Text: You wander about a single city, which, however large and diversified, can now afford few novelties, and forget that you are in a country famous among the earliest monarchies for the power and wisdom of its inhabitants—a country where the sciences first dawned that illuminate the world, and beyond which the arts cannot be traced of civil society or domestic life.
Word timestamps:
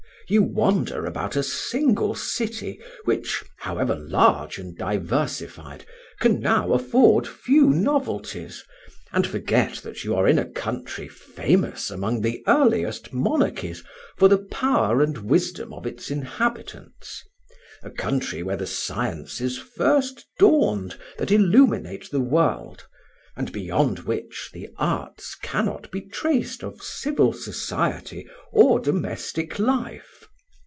You 0.27 0.43
wander 0.43 1.05
about 1.05 1.35
a 1.35 1.43
single 1.43 2.15
city, 2.15 2.79
which, 3.03 3.43
however 3.57 3.95
large 3.97 4.59
and 4.59 4.77
diversified, 4.77 5.83
can 6.21 6.39
now 6.39 6.71
afford 6.71 7.27
few 7.27 7.69
novelties, 7.69 8.63
and 9.11 9.27
forget 9.27 9.79
that 9.83 10.05
you 10.05 10.15
are 10.15 10.29
in 10.29 10.39
a 10.39 10.45
country 10.47 11.09
famous 11.09 11.91
among 11.91 12.21
the 12.21 12.41
earliest 12.47 13.11
monarchies 13.11 13.83
for 14.15 14.29
the 14.29 14.37
power 14.37 15.01
and 15.01 15.17
wisdom 15.17 15.73
of 15.73 15.85
its 15.85 16.09
inhabitants—a 16.09 17.89
country 17.89 18.41
where 18.41 18.55
the 18.55 18.65
sciences 18.67 19.57
first 19.57 20.25
dawned 20.39 20.97
that 21.17 21.31
illuminate 21.33 22.07
the 22.09 22.21
world, 22.21 22.85
and 23.35 23.51
beyond 23.51 23.99
which 23.99 24.49
the 24.53 24.69
arts 24.77 25.35
cannot 25.41 25.89
be 25.91 25.99
traced 26.01 26.63
of 26.63 26.81
civil 26.81 27.33
society 27.33 28.25
or 28.53 28.79
domestic 28.79 29.57
life. 29.59 30.19